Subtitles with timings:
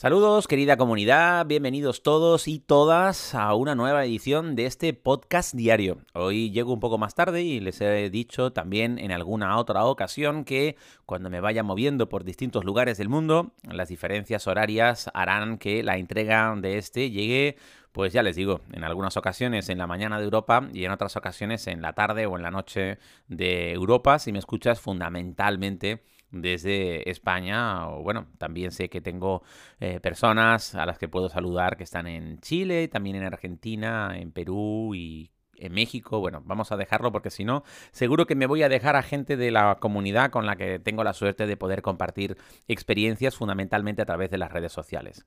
[0.00, 5.98] Saludos querida comunidad, bienvenidos todos y todas a una nueva edición de este podcast diario.
[6.14, 10.46] Hoy llego un poco más tarde y les he dicho también en alguna otra ocasión
[10.46, 15.82] que cuando me vaya moviendo por distintos lugares del mundo, las diferencias horarias harán que
[15.82, 17.58] la entrega de este llegue
[17.92, 21.16] pues ya les digo, en algunas ocasiones en la mañana de Europa y en otras
[21.16, 22.98] ocasiones en la tarde o en la noche
[23.28, 29.42] de Europa, si me escuchas fundamentalmente desde España, o bueno, también sé que tengo
[29.80, 34.32] eh, personas a las que puedo saludar que están en Chile, también en Argentina, en
[34.32, 35.30] Perú y
[35.60, 36.20] en México.
[36.20, 37.62] Bueno, vamos a dejarlo porque si no,
[37.92, 41.04] seguro que me voy a dejar a gente de la comunidad con la que tengo
[41.04, 45.26] la suerte de poder compartir experiencias fundamentalmente a través de las redes sociales.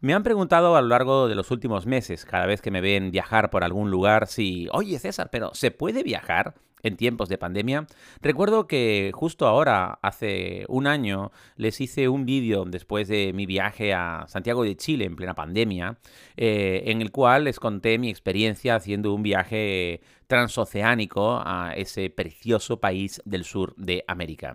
[0.00, 3.10] Me han preguntado a lo largo de los últimos meses, cada vez que me ven
[3.10, 6.54] viajar por algún lugar, si, oye César, pero ¿se puede viajar?
[6.82, 7.86] En tiempos de pandemia.
[8.20, 13.94] Recuerdo que justo ahora, hace un año, les hice un vídeo después de mi viaje
[13.94, 15.98] a Santiago de Chile en plena pandemia,
[16.36, 22.80] eh, en el cual les conté mi experiencia haciendo un viaje transoceánico a ese precioso
[22.80, 24.54] país del sur de América.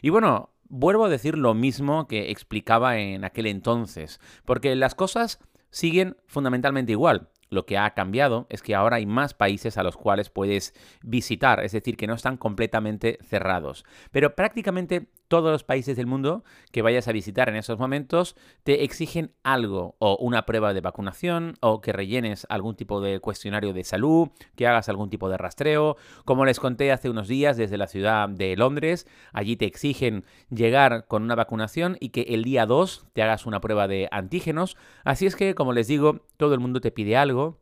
[0.00, 5.40] Y bueno, vuelvo a decir lo mismo que explicaba en aquel entonces, porque las cosas
[5.70, 7.28] siguen fundamentalmente igual.
[7.50, 11.64] Lo que ha cambiado es que ahora hay más países a los cuales puedes visitar,
[11.64, 13.84] es decir, que no están completamente cerrados.
[14.10, 18.34] Pero prácticamente todos los países del mundo que vayas a visitar en esos momentos
[18.64, 23.72] te exigen algo, o una prueba de vacunación, o que rellenes algún tipo de cuestionario
[23.72, 25.96] de salud, que hagas algún tipo de rastreo.
[26.24, 31.06] Como les conté hace unos días desde la ciudad de Londres, allí te exigen llegar
[31.06, 34.76] con una vacunación y que el día 2 te hagas una prueba de antígenos.
[35.04, 37.60] Así es que, como les digo, todo el mundo te pide algo.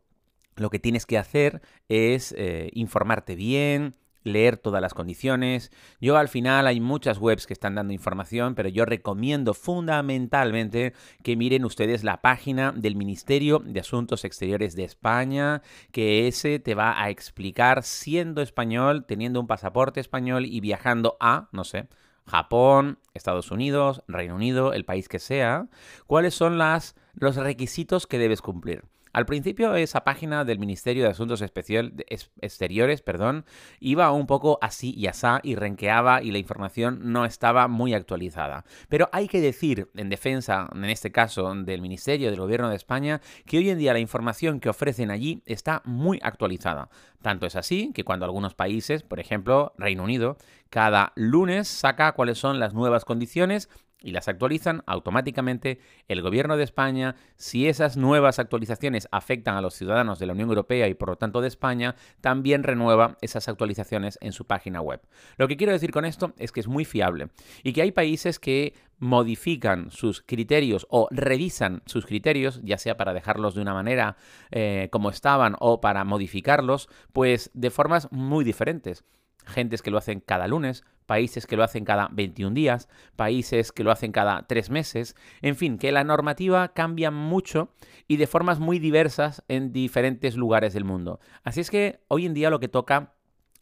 [0.55, 3.95] Lo que tienes que hacer es eh, informarte bien,
[4.27, 5.71] leer todas las condiciones.
[5.99, 10.93] Yo al final hay muchas webs que están dando información, pero yo recomiendo fundamentalmente
[11.23, 15.61] que miren ustedes la página del Ministerio de Asuntos Exteriores de España,
[15.91, 21.49] que ese te va a explicar siendo español, teniendo un pasaporte español y viajando a,
[21.51, 21.87] no sé,
[22.27, 25.67] Japón, Estados Unidos, Reino Unido, el país que sea,
[26.05, 28.83] cuáles son las, los requisitos que debes cumplir.
[29.17, 33.45] Al principio esa página del Ministerio de Asuntos Exteriores perdón,
[33.79, 38.63] iba un poco así y asá y renqueaba y la información no estaba muy actualizada.
[38.89, 43.19] Pero hay que decir, en defensa, en este caso, del Ministerio del Gobierno de España,
[43.47, 46.89] que hoy en día la información que ofrecen allí está muy actualizada.
[47.27, 50.37] Tanto es así que cuando algunos países, por ejemplo Reino Unido,
[50.69, 53.67] cada lunes saca cuáles son las nuevas condiciones
[54.01, 57.17] y las actualizan automáticamente el gobierno de España.
[57.35, 61.17] Si esas nuevas actualizaciones afectan a los ciudadanos de la Unión Europea y por lo
[61.17, 65.01] tanto de España, también renueva esas actualizaciones en su página web.
[65.35, 67.27] Lo que quiero decir con esto es que es muy fiable
[67.61, 73.13] y que hay países que modifican sus criterios o revisan sus criterios, ya sea para
[73.13, 74.17] dejarlos de una manera
[74.51, 79.03] eh, como estaban o para modificarlos, pues de formas muy diferentes
[79.47, 83.83] gentes que lo hacen cada lunes, países que lo hacen cada 21 días, países que
[83.83, 87.69] lo hacen cada 3 meses, en fin, que la normativa cambia mucho
[88.07, 91.19] y de formas muy diversas en diferentes lugares del mundo.
[91.43, 93.13] Así es que hoy en día lo que toca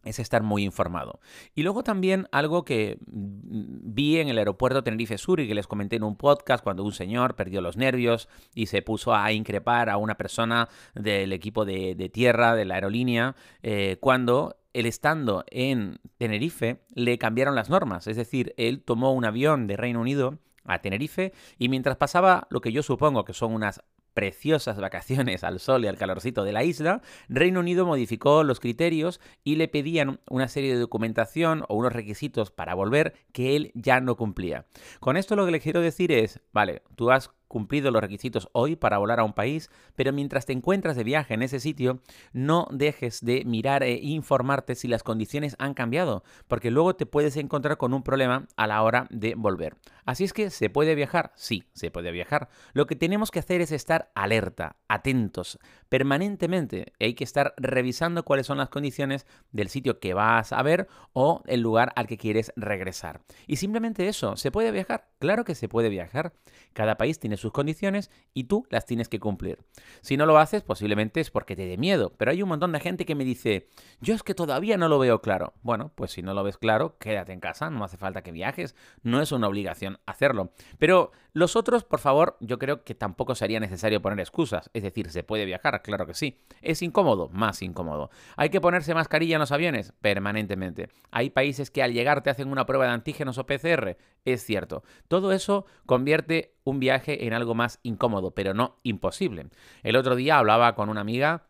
[0.06, 1.20] es estar muy informado.
[1.54, 5.98] Y luego también algo que vi en el aeropuerto Tenerife Sur y que les comenté
[5.98, 9.98] en un podcast cuando un señor perdió los nervios y se puso a increpar a
[9.98, 16.82] una persona del equipo de, tierra de la aerolínea eh, cuando él estando en Tenerife
[16.94, 21.32] le cambiaron las normas, es decir, él tomó un avión de Reino Unido a Tenerife
[21.58, 23.82] y mientras pasaba lo que yo supongo que son unas
[24.16, 29.20] preciosas vacaciones al sol y al calorcito de la isla, Reino Unido modificó los criterios
[29.44, 34.00] y le pedían una serie de documentación o unos requisitos para volver que él ya
[34.00, 34.66] no cumplía.
[35.00, 38.76] Con esto lo que le quiero decir es, vale, tú has cumplido los requisitos hoy
[38.76, 42.02] para volar a un país, pero mientras te encuentras de viaje en ese sitio,
[42.34, 47.38] no dejes de mirar e informarte si las condiciones han cambiado, porque luego te puedes
[47.38, 49.78] encontrar con un problema a la hora de volver.
[50.04, 51.32] Así es que, ¿se puede viajar?
[51.36, 52.50] Sí, se puede viajar.
[52.74, 55.58] Lo que tenemos que hacer es estar alerta, atentos,
[55.88, 56.92] permanentemente.
[57.00, 61.42] Hay que estar revisando cuáles son las condiciones del sitio que vas a ver o
[61.46, 63.22] el lugar al que quieres regresar.
[63.48, 65.08] Y simplemente eso, ¿se puede viajar?
[65.20, 66.34] Claro que se puede viajar.
[66.74, 69.60] Cada país tiene sus condiciones y tú las tienes que cumplir.
[70.02, 72.80] Si no lo haces, posiblemente es porque te dé miedo, pero hay un montón de
[72.80, 73.68] gente que me dice,
[74.02, 75.54] yo es que todavía no lo veo claro.
[75.62, 78.76] Bueno, pues si no lo ves claro, quédate en casa, no hace falta que viajes,
[79.04, 80.54] no es una obligación hacerlo.
[80.80, 85.12] Pero los otros, por favor, yo creo que tampoco sería necesario poner excusas, es decir,
[85.12, 86.40] se puede viajar, claro que sí.
[86.64, 87.30] ¿Es incómodo?
[87.30, 88.10] Más incómodo.
[88.38, 89.94] ¿Hay que ponerse mascarilla en los aviones?
[90.02, 90.90] Permanentemente.
[91.12, 93.98] ¿Hay países que al llegar te hacen una prueba de antígenos o PCR?
[94.24, 94.84] Es cierto.
[95.08, 99.48] Todo eso convierte un viaje en algo más incómodo, pero no imposible.
[99.84, 101.48] El otro día hablaba con una amiga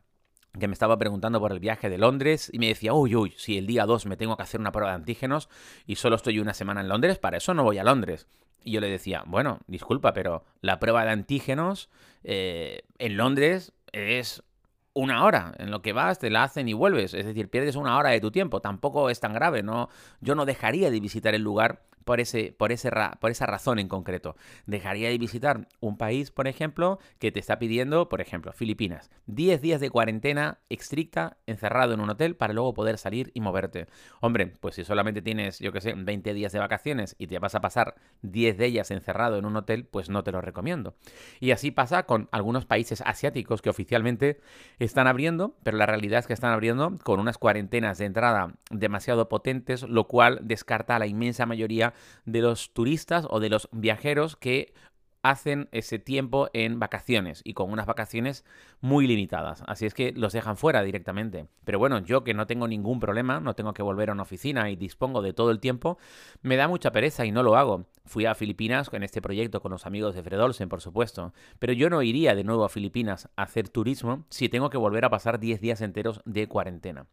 [0.60, 3.58] que me estaba preguntando por el viaje de Londres y me decía, uy, uy, si
[3.58, 5.50] el día 2 me tengo que hacer una prueba de antígenos
[5.86, 8.28] y solo estoy una semana en Londres, para eso no voy a Londres.
[8.64, 11.90] Y yo le decía, bueno, disculpa, pero la prueba de antígenos
[12.24, 14.44] eh, en Londres es
[14.94, 15.54] una hora.
[15.60, 17.14] En lo que vas, te la hacen y vuelves.
[17.14, 18.62] Es decir, pierdes una hora de tu tiempo.
[18.62, 19.62] Tampoco es tan grave.
[19.62, 19.90] No,
[20.20, 23.90] yo no dejaría de visitar el lugar por, ese, por, ese por esa razón en
[23.90, 24.36] concreto.
[24.66, 29.62] Dejaría de visitar un país, por ejemplo, que te está pidiendo, por ejemplo, Filipinas, 10
[29.62, 33.88] días de cuarentena estricta, encerrado en un hotel para luego poder salir y moverte.
[34.22, 37.56] Hombre, pues si solamente tienes, yo qué sé, 20 días de vacaciones y te vas
[37.56, 40.96] a pasar 10 de ellas encerrado en un hotel, pues no te lo recomiendo.
[41.40, 44.40] Y así pasa con algunos países asiáticos que oficialmente
[44.78, 49.28] están abriendo, pero la realidad es que están abriendo con unas cuarentenas de entrada demasiado
[49.28, 51.94] potentes, lo cual descarta a la inmensa mayoría
[52.25, 54.74] de los turistas o de los viajeros que
[55.25, 58.45] hacen ese tiempo en vacaciones y con unas vacaciones
[58.80, 59.63] muy limitadas.
[59.65, 61.47] Así es que los dejan fuera directamente.
[61.63, 64.69] Pero bueno, yo que no tengo ningún problema, no tengo que volver a una oficina
[64.69, 65.97] y dispongo de todo el tiempo,
[66.44, 67.86] me da mucha pereza y no lo hago.
[68.06, 71.89] Fui a Filipinas con este proyecto con los amigos de Fredolsen, por supuesto, pero yo
[71.89, 75.39] no iría de nuevo a Filipinas a hacer turismo si tengo que volver a pasar
[75.39, 77.07] 10 días enteros de cuarentena.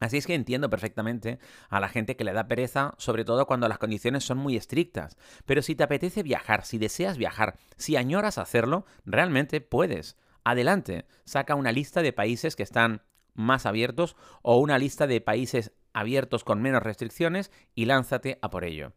[0.00, 1.38] Así es que entiendo perfectamente
[1.68, 5.16] a la gente que le da pereza, sobre todo cuando las condiciones son muy estrictas.
[5.46, 10.16] Pero si te apetece viajar, si deseas viajar, si añoras hacerlo, realmente puedes.
[10.44, 13.02] Adelante, saca una lista de países que están
[13.34, 18.64] más abiertos o una lista de países abiertos con menos restricciones y lánzate a por
[18.64, 18.92] ello.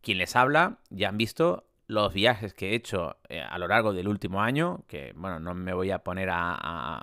[0.00, 3.92] Quien les habla, ya han visto los viajes que he hecho eh, a lo largo
[3.92, 7.02] del último año, que bueno, no me voy a poner a a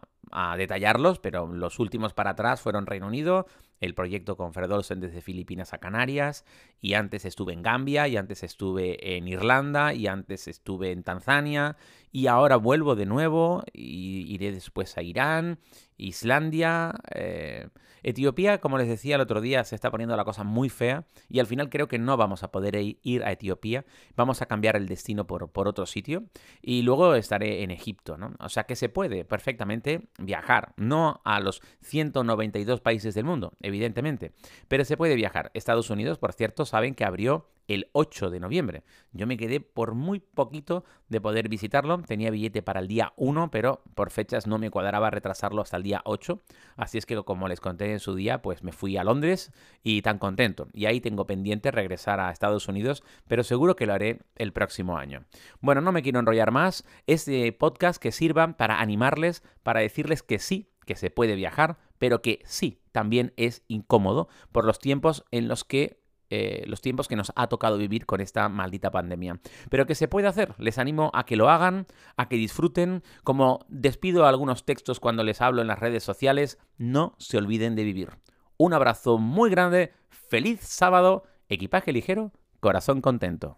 [0.58, 3.46] detallarlos, pero los últimos para atrás fueron Reino Unido,
[3.86, 6.46] el proyecto con Fred Olsen desde Filipinas a Canarias,
[6.82, 11.78] y antes estuve en Gambia, y antes estuve en Irlanda, y antes estuve en Tanzania,
[12.12, 15.60] y ahora vuelvo de nuevo, y iré después a Irán,
[15.98, 17.70] Islandia, eh,
[18.04, 21.40] Etiopía, como les decía el otro día, se está poniendo la cosa muy fea, y
[21.40, 23.84] al final creo que no vamos a poder ir a Etiopía,
[24.16, 26.26] vamos a cambiar el destino por, por otro sitio,
[26.62, 28.34] y luego estaré en Egipto, ¿no?
[28.40, 34.31] O sea que se puede perfectamente viajar, no a los 192 países del mundo, evidentemente.
[34.68, 35.51] Pero se puede viajar.
[35.54, 38.83] Estados Unidos, por cierto, saben que abrió el 8 de noviembre.
[39.12, 42.01] Yo me quedé por muy poquito de poder visitarlo.
[42.01, 45.83] Tenía billete para el día 1, pero por fechas no me cuadraba retrasarlo hasta el
[45.83, 46.42] día 8.
[46.75, 49.51] Así es que, como les conté en su día, pues me fui a Londres
[49.83, 50.68] y tan contento.
[50.74, 54.98] Y ahí tengo pendiente regresar a Estados Unidos, pero seguro que lo haré el próximo
[54.98, 55.25] año.
[55.60, 56.86] Bueno, no me quiero enrollar más.
[57.07, 62.22] Este podcast que sirva para animarles, para decirles que sí, que se puede viajar, pero
[62.22, 66.00] que sí, también es incómodo por los tiempos en los que
[66.30, 69.42] eh, los tiempos que nos ha tocado vivir con esta maldita pandemia.
[69.70, 73.66] Pero que se puede hacer, les animo a que lo hagan, a que disfruten, como
[73.68, 78.12] despido algunos textos cuando les hablo en las redes sociales, no se olviden de vivir.
[78.56, 82.32] Un abrazo muy grande, feliz sábado, equipaje ligero,
[82.62, 83.58] corazón contento.